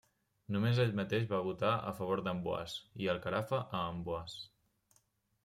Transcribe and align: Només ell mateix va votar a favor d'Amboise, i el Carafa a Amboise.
Només 0.53 0.77
ell 0.83 0.95
mateix 0.99 1.27
va 1.33 1.41
votar 1.47 1.73
a 1.91 1.93
favor 1.99 2.23
d'Amboise, 2.29 2.81
i 3.05 3.11
el 3.15 3.21
Carafa 3.27 3.61
a 3.67 3.85
Amboise. 3.93 4.43